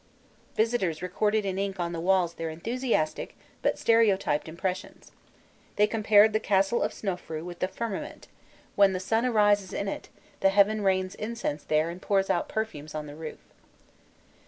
[0.55, 5.11] Visitors recorded in ink on the walls their enthusiastic, but stereotyped impressions:
[5.75, 8.27] they compared the "Castle of Snofrûi" with the firmament,
[8.75, 10.09] "when the sun arises in it;
[10.39, 13.37] the heaven rains incense there and pours out perfumes on the roof."